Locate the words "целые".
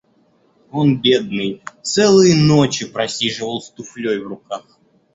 1.83-2.33